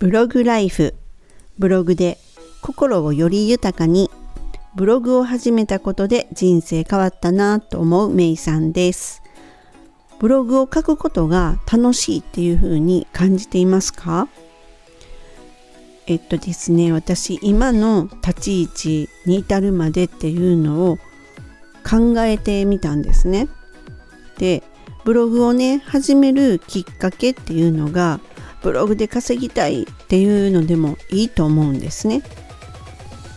[0.00, 0.92] ブログライフ
[1.56, 2.18] ブログで
[2.60, 4.10] 心をより豊かに
[4.74, 9.22] ブログを始めたことで人生変わったなと思うメイさんです。
[10.18, 14.28] ブログを書くことが楽しいっていう風に感じていますか？
[16.06, 20.98] えっとですね私今の立ち位置に至るまでっていうのを
[21.88, 23.46] 考えてみたんですね。
[24.38, 24.64] で
[25.04, 28.18] ブログをね始めるきっかけっていうのが
[28.64, 32.22] ブログで稼ぎたいっていうのでもいいと思うんですね。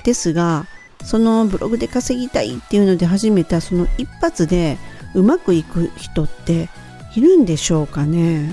[0.06, 0.66] ですが
[1.04, 4.78] そのブログで稼ぎたいっていうので始めたその一発で
[5.14, 6.70] うまくいく人って
[7.16, 8.50] いるんでしょうかね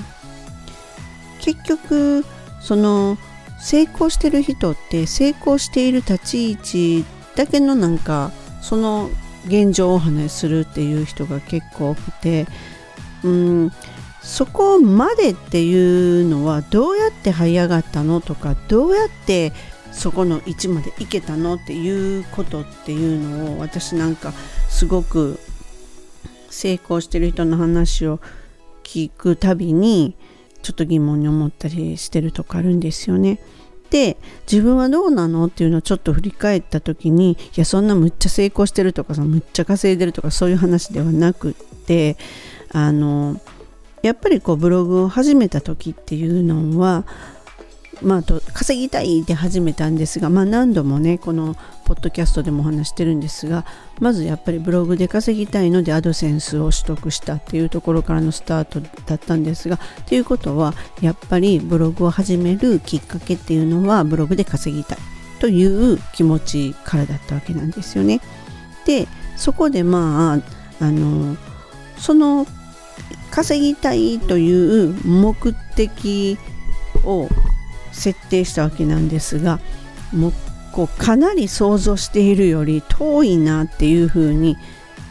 [1.40, 2.24] 結局
[2.60, 3.18] その
[3.60, 7.04] 成功してる人って成功している立ち位置
[7.36, 9.10] だけのなんかその
[9.46, 12.46] 現状をお話しするっていう人が結構多くて
[13.22, 13.72] うん
[14.24, 19.52] そこまでっていうのはどうやって這い上がったのとかどうやって
[19.92, 24.32] そこの位置まで行けたのっていうことっていうのを私なんか
[24.68, 25.38] すごく
[26.48, 28.18] 成功してる人の話を
[28.82, 30.16] 聞くたびに
[30.62, 33.38] ちょっと疑問に思ったりしてるとかあるんですよね。
[33.90, 34.16] で
[34.50, 41.54] 自分はどうなのっていうのをちょっと振り返った時にいやそんなむっちゃ成功してるとかさむっちゃ稼いでるとかそういう話ではなくっ
[41.86, 42.16] て
[42.72, 43.40] あの
[44.06, 47.04] やっぱりこうブログを始めた時っていうのは
[48.02, 53.64] まあ、と稼ぎたいで始めたんですが、まあ、何度もねこのポッドキャストでもお話してるんですが
[54.00, 64.98] まずやっぱりブログで稼ぎたいのでアドセンスを取得したっていうところからのスタートだったんですがということはやっぱりブログを始めるきっかけっていうのはブログで稼ぎたい
[65.40, 68.20] という気持ちからだったわけなんですよね。
[68.86, 71.36] でそこでまああの
[71.96, 72.46] その
[73.34, 75.34] 稼ぎたいという目
[75.74, 76.38] 的
[77.02, 77.28] を
[77.90, 79.58] 設定したわけなんですが
[80.12, 80.32] もう
[80.70, 84.56] こうかなり想像しているより遠いなっていうふうに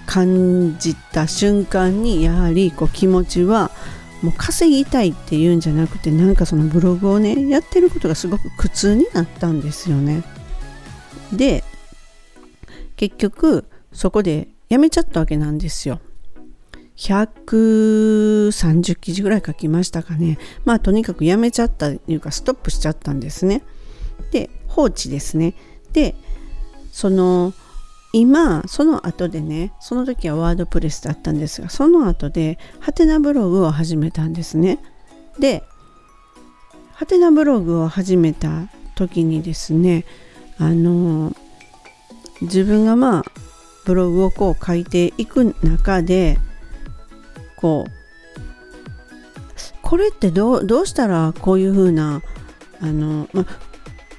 [0.06, 3.72] 感じた瞬間にやはりこう気持ちは
[4.22, 10.24] もう稼ぎたいっていうんじゃなくてなんかそのブログをねやってることがすごく苦痛になったんですよね。
[11.34, 11.66] で
[12.96, 16.00] 結局そこでやめちゃったわけなんですよ。
[16.98, 20.38] 130記事ぐらい書きましたかね。
[20.66, 23.64] まあとにかくやめちゃったというかストップしちゃったんですね。
[24.32, 25.56] で、放置ですね。
[25.92, 26.16] で、
[26.92, 27.54] その
[28.16, 34.78] 今、その後でね、その時はワードプレスだったんですが、その後でハテナブログを始めたんですね。
[35.40, 35.64] で、
[36.94, 40.06] ハテナブログを始めた時にですね、
[40.60, 41.36] あの
[42.42, 43.24] 自分がまあ
[43.86, 46.38] ブログをこう書いていく中で
[47.64, 47.92] こう
[49.82, 52.22] これってどうどうしたらこういう風な
[52.82, 53.46] あのま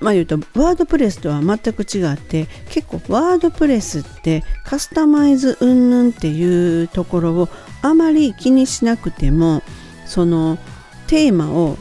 [0.00, 7.49] まあ言うとワードプレスとは全く違って結構ワードプレスってカスタマイズ云々っていうところを
[7.82, 9.62] あまり気にしなくても
[10.06, 10.56] その
[11.06, 11.76] テーマを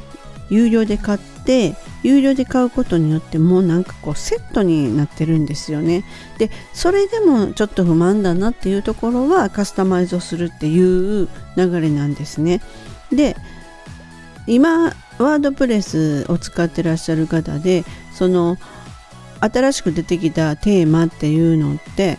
[0.50, 6.04] 有料で買って有料で買うことによってもうなんかこうセットになってるんですよね。
[6.38, 12.62] でそれでもちょっと不満だなっていうところはカスタマイズをするっていう流れなんですね。
[13.12, 13.36] で
[14.46, 18.58] 今ワードプレスを使ってらっしゃる方でその
[19.40, 22.18] 新しく出てきたテーマっていうのって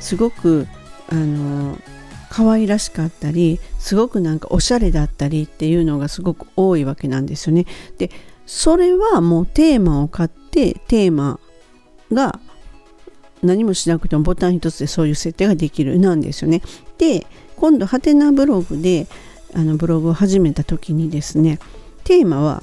[0.00, 0.66] すごく
[1.10, 1.78] あの
[2.30, 7.66] 可愛らしかったりすごくなんかおしゃれだったりっていうのがすごく多いわけなんですよね。
[7.98, 8.10] で
[8.46, 11.38] それはもうテーマを買ってテーマ
[12.12, 12.40] が
[13.42, 16.62] 何もしなくてもボタン一つでそういう設定ができるなんですよね。
[16.98, 19.06] で今度ハテナブログで
[19.54, 21.58] あのブログを始めた時にですね
[22.04, 22.62] テーマは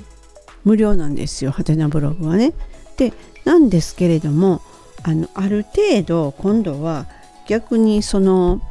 [0.64, 2.54] 無料なんですよハテナブログはね。
[2.98, 4.62] でなんですけれども
[5.04, 7.08] あのある程度今度は
[7.48, 8.62] 逆にその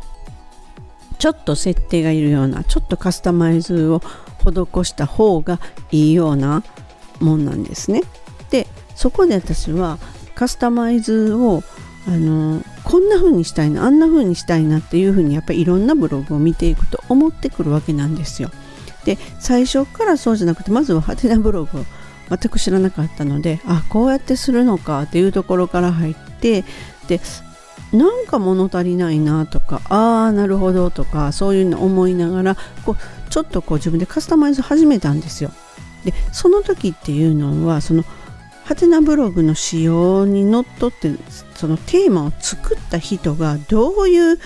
[1.24, 4.02] ちょっと設定がいるようなちょっとカスタマイズを
[4.40, 5.58] 施した方が
[5.90, 6.62] いいような
[7.18, 8.02] もんなんですね。
[8.50, 9.96] でそこで私は
[10.34, 11.62] カスタマイズを
[12.06, 18.50] あのこんな風にしたいなあんな風にしたいなっていう風にやっぱりいろんなブログを見ていくと思ってくるわけなんですよ。
[19.06, 21.84] で最初からそうじゃなくてまずはハテナブログを
[22.28, 26.66] 全く知らなかったのであこうやってするのかっていうところから入って
[27.08, 27.18] で
[27.92, 35.50] なんか物足りないなとかああなるほどとかそういうの思いながらこうちょっとこう自分でカスタマイズ始めたんですよ。
[36.04, 38.04] でその時っていうのはその
[38.64, 41.12] ハテナブログの仕様にのっとって
[41.54, 44.38] そのテーマを作った人がどういう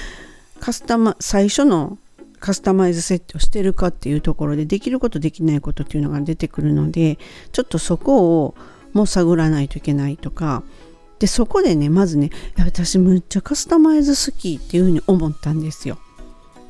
[0.60, 1.98] カスタマ最初の
[2.40, 7.18] カスタマイズ設定をしてるかっていうところでできることできないことっていうのが出てくるので
[7.52, 8.54] ちょっとそこを
[8.92, 10.62] もう探らないといけないとか
[11.18, 15.98] でそこでねまずね私むっちゃカスタマイズ好きっていうふうに思ったんですよ。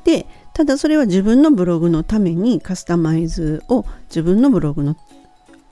[0.05, 4.97] でただそれは自分のブログのためにカスタマイズを自分のブログの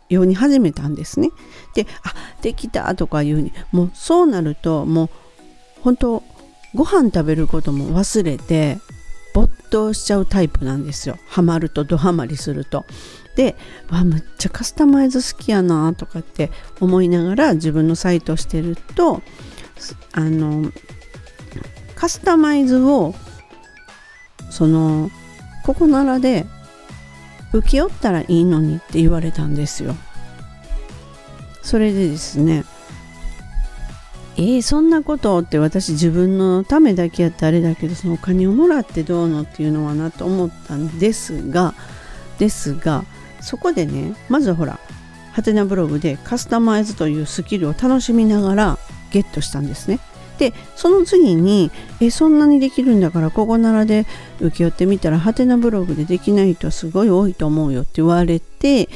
[0.08, 1.30] ように始めたんですね。
[1.74, 5.10] であできたとかいうふうにもうそうなるともう
[5.82, 6.22] 本当
[6.74, 8.78] ご飯食べることも忘れて
[9.76, 11.18] 没頭しちゃうタイプなんですよ。
[11.26, 12.86] ハマるとドハマりすると。
[13.36, 13.54] で
[13.90, 16.50] わむっちゃカスタマイズ好きやなとかって
[16.80, 19.20] 思いながら自分のサイトしてると
[20.12, 20.72] あの
[21.94, 23.14] カスタマイズを
[24.48, 25.10] その
[25.64, 26.46] ここならで
[27.52, 29.94] 請け負ったらいいのにって言われたんですよ。
[31.62, 32.64] それでですね
[34.38, 41.74] えー、そんなことって私自分のためだけやってあれだけどそのお金をもらってどうのっていうのはなと思ったんですが
[42.38, 43.04] ですが
[43.40, 44.78] そこでねまずほら
[45.32, 48.78] ハテナブログでカスタマイズというスキルを楽しみながら
[49.10, 50.00] ゲットしたんですね。
[50.38, 54.06] でその次にえそんなにできるんだからここならで
[54.40, 58.90] 請け負ってみたらハテナブログでできない人はすごい多いと思うよって言われて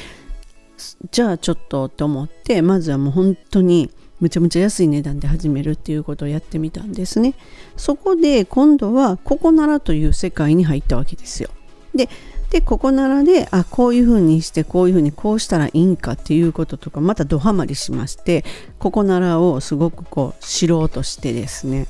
[1.10, 3.90] じゃあちょっとと思ってまずはもう本当に
[4.20, 7.34] むちゃむちゃ安い値段で始めるっていうことをやってみたんですね。
[7.76, 11.50] そこで今度はここならという世界に入ったわけですよ。
[11.94, 12.08] で
[12.50, 18.44] でここならであこういうふうにしてこういうふうにこうしたらいいんかっていうこととかまたドハマりしまして
[18.80, 21.86] ここならをすごくこう知ろうとしてですね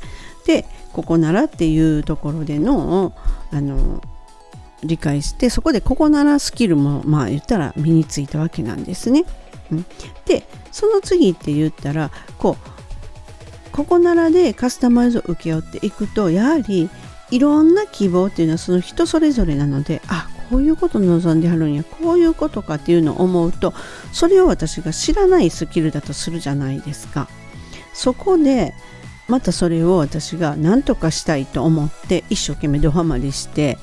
[0.47, 3.15] でここならっていうところでの
[3.51, 4.03] あの
[4.83, 9.25] 理解してそこでここならスキルもまあ言ったら身についたわけなんですね。
[10.27, 16.91] でその次って言ったらこうここならでカスタマイズを請け負っていくとやはり
[17.31, 23.73] いろんな希望っていうのはその人それぞれなのであこういうこと望んではるんやこういうことかっていうのを思うと
[24.13, 27.29] それを私が知らないスキルだとするじゃないですか。
[27.93, 28.75] そこで
[29.29, 33.79] またそれを私が何とかしたいと思って一生懸命ドハマりして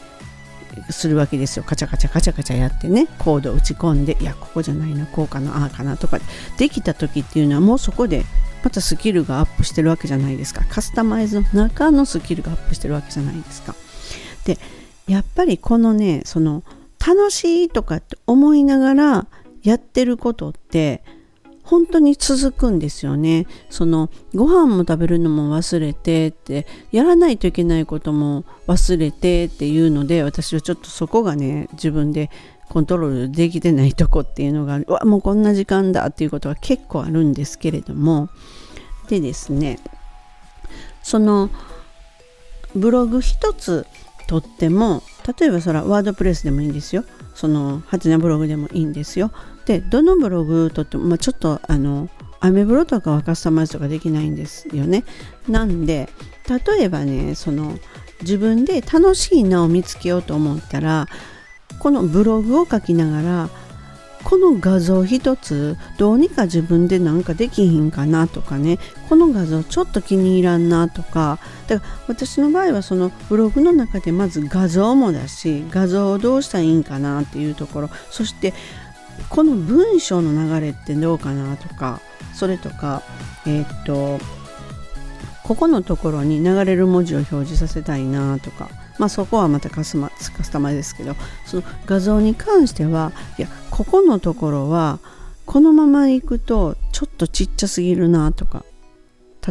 [0.90, 1.64] するわけですよ。
[1.64, 3.08] カチャカチャカチャカチャやってね。
[3.20, 6.20] コードを打ち込んでいやここじゃないなこうかなああかなとか
[6.58, 8.24] できた時っていうのはもうそこで
[8.64, 10.66] またスキルがアップしてるわけじゃないですか。
[10.70, 13.76] カスタマイズの中のスキルがアップしてるわけじゃないですか。
[14.46, 14.58] で
[15.08, 16.64] やっぱりこのねその
[17.06, 19.28] 楽しいとかって思いながら
[19.64, 21.04] やってることって
[21.68, 23.46] 本当に続くんですよね。
[23.70, 32.30] そのご飯も食べるのも忘れてってやらないといけないことも忘れてっていうので私はちょっとそこがね自分で
[32.70, 38.30] コントロールできてないとこっていうのがうわもうこんな時間だっていうことが結構あるんですけれども
[39.10, 39.80] でですね
[41.04, 41.50] その
[42.76, 43.86] ブログ一つ
[44.28, 45.04] とっても
[45.40, 47.04] 例えばそれはワードプレスでもいいんですよ。
[47.36, 49.32] そのハテナブログでもいいんですよ。
[49.66, 52.10] でどのブログとっても、まあ、ちょっとあの
[52.40, 55.04] アメブロとかはカスタマイズとかできないんですよね。
[55.50, 56.10] なんで
[56.48, 57.78] 例えばねその
[58.22, 61.08] 自分で楽しいなを見つけようと思ったら
[61.80, 63.50] このブログを書きながら
[64.24, 68.78] この画像一つどうにか自分でなんかできひんかなとかね。
[69.10, 71.40] この画像ちょっと気に入らんなとか。
[71.68, 77.90] だから私の場合はそのブログの中でまず画像もだし画像をどうしたらいいんかなっていうところ。
[78.12, 78.54] そして
[79.30, 82.02] この文章の流れってどうかなとか。
[82.34, 83.02] それとか
[83.46, 84.20] えー、っと
[85.44, 88.70] ここのところに流れる文字を表示させたいなとか。
[89.00, 89.96] まあそこはまたカス
[90.52, 91.16] タマイですけど。
[91.46, 93.48] その画像に関してはいや
[93.78, 94.98] ここのところは
[95.46, 98.66] このまま行くとちょっとちっちゃすぎるなとか。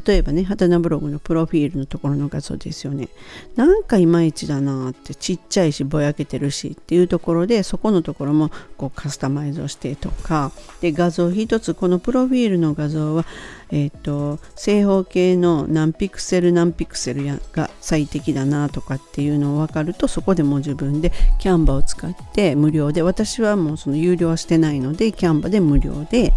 [0.05, 3.09] 例えばね、ハテナブログのプロフィールのところの画像ですよね。
[3.55, 13.25] なんかいまいちだなってちっちゃいしぼやけてるしっていうところでそこのところもこうカスタマイズをしてとかで画像一つこのプロフィールの画像は
[13.71, 26.33] えっ、ー、と正方形の何ピクセル何ピクセルが最適だなとかっていうのを分かるとそこでもう自分でキャンバを使って無料で私はもうその有料はしてないのでキャンバで無料で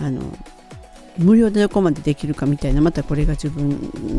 [0.00, 0.22] あの
[1.18, 3.70] 無料でどこまでできるかみたいなまたこれが自分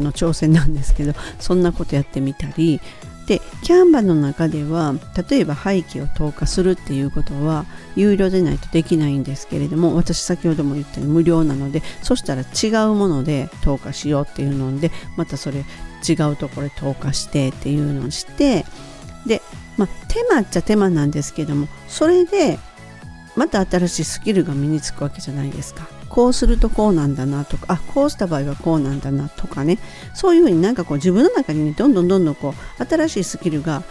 [0.04, 2.82] の挑戦なんですけど そんなことやってみたり
[3.28, 4.96] でキャンバの中では
[5.30, 7.66] 例えば背景を投下するっていうことは
[7.96, 15.64] 有料でないとできないんですけれども私先ほども言ったように無料なのでそしたら違うもので投下しようっていうのでまたそれ
[16.08, 18.66] 違うところで投下してっていうのをして
[19.28, 19.42] で、
[19.78, 22.58] まあ、手間っちゃ手間なんですけどもそれで
[23.36, 25.99] また新しいスキルが身につくわけじゃないですか。
[26.10, 29.80] こうするとこうなんだなとかあこうした場合はこうなんだなとかね
[30.14, 33.84] そういうふうになんかこう自分の中にねどんどんどんどんこう新しいスキルが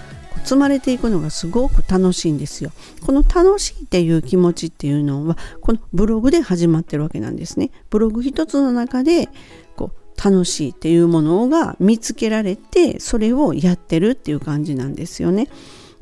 [0.44, 2.72] 積まれていくのがすごく楽しいんですよ。
[3.04, 7.70] この楽しいっていう気持ちっていうのはこのブログで始まってるわけなんですね。
[7.90, 9.28] ブログ一つの中で
[9.76, 15.48] こう楽しいっていうものが見つけられてそれをやってるっていう感じなんですよね。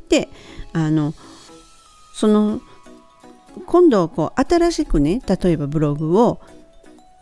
[0.08, 0.28] で
[0.72, 1.14] あの
[2.14, 2.60] その
[3.66, 6.40] 今度こう新しくね例えばブログを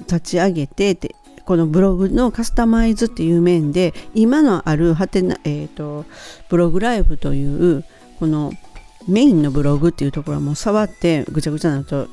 [0.01, 1.15] 立ち上げてって
[1.45, 6.05] このブログのカスタマイズっていう面で今のあるはてな、えーと、
[6.49, 7.85] ブログライブという
[8.19, 8.53] この
[9.07, 12.09] メインのブログっていうところはもう触ってぐちゃぐちゃなると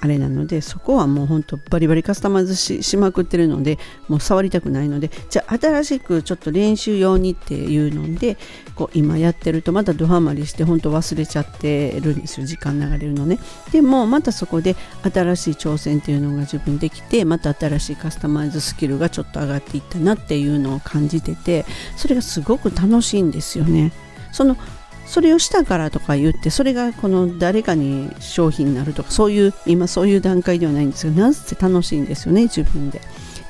[0.00, 8.36] あれなのでそこはもうほんとバリバリカスタマイズしまくってるのでもう触りたくないのでじゃあ新しくちょっと練習用にっていうので
[8.74, 13.38] こう今やってるとまたドハマりしてほんと忘れちゃってるんですよ時間流れるのね。
[13.72, 21.64] でもまたそこで新しい挑戦っていうのが自分できてまた新しいカスタマイズスキルがちょっと上がっていったなっていうのを感じてて
[21.96, 23.92] それがすごく楽しいんですよね。
[24.32, 24.56] その
[25.06, 33.00] それをしたからとか言ってそれがこの誰かに商品になるとかそういう今そういう段階ではないんですがなぜ楽しいんですよね自分で。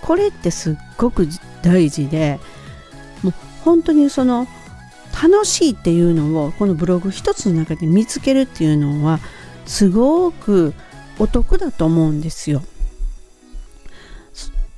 [0.03, 1.27] これってすっごく
[1.63, 2.39] 大事で
[3.23, 3.35] もう
[3.65, 4.47] 本当にその
[5.23, 9.21] 楽しいっていうのをこのブログ一つの中で見つけるっていうのは
[9.65, 10.75] すごく
[11.19, 12.63] お得だと思うんですよ。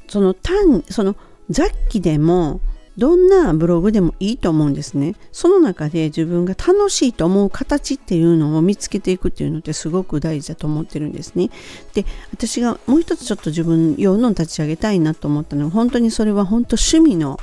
[0.08, 1.16] その単その
[1.50, 2.60] 雑記でも
[2.98, 5.14] どんなブログでもいいと思うんですね。
[5.32, 11.50] その中で自分が楽しいと思う形っていうのを見つけていくっていうのってすごく大事だと思ってるんですね。
[11.94, 17.38] で、私がもう一つちょっと自分用の立ち上げたいなと思ったのは本当にそれは本当趣味の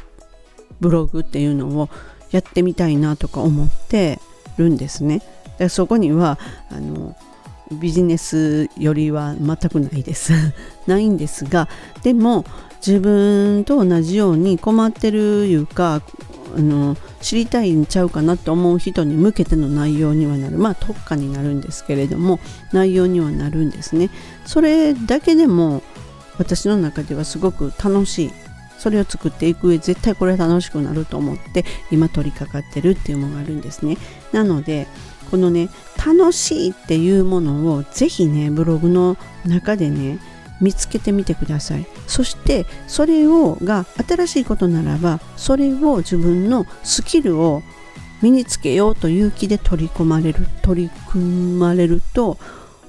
[0.80, 1.90] ブログっていうのを
[2.32, 4.20] やってみたいなとか思って
[4.58, 5.22] るんですね。
[5.60, 6.40] でそこには
[6.72, 7.16] あの
[7.80, 10.34] ビジネスよりは全くないです
[10.88, 11.70] ないんですが
[12.04, 12.46] でも
[12.86, 16.02] 自分と同じように困ってるいうか
[16.56, 20.58] あの知りたいんちゃうかなと思う人に向けての内容にはなる。
[20.58, 22.40] まあ特化になるんですけれども
[22.74, 24.10] 内容にはなるんですね。
[24.46, 25.82] それだけでも
[26.38, 28.32] 私の中ではすごく楽しい。
[28.78, 33.98] それを作っていく上絶対これは楽しくなると思って今取り掛かってるっていうのがあるんですね。
[34.34, 34.88] なので
[35.32, 35.70] このね
[36.06, 40.20] 楽しいっていうものをぜひねブログの中でね
[40.62, 41.86] 見つけてみてください。
[42.08, 47.62] そしてそれをが新しいことならばそれを自分のスキルを
[48.22, 52.38] 身につけようという気で取り込まれる取り組まれると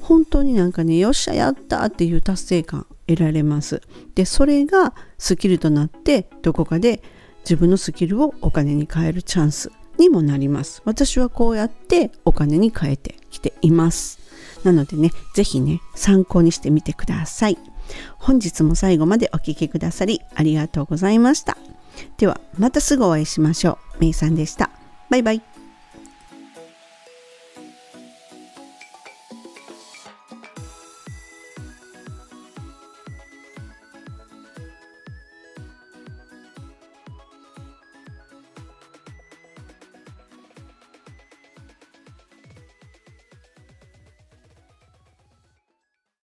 [0.01, 3.83] 本当になんかねよっしゃやったっていう達成感得られます。
[4.15, 7.03] でそれがスキルとなってどこかで
[7.41, 10.83] 自分のスキルをお金に変えるチャンスにもなります。
[10.85, 14.24] 私はこうやってお金に変えてきています。
[14.65, 17.59] なのでね、ぜひね、参考にしてみてください。
[18.19, 21.57] 本日も最後までお聴きくださりありがとうございました。
[22.17, 24.01] では、またすぐお会いしましょう。
[24.01, 24.71] めいさんでした。
[25.11, 25.54] バイバイ。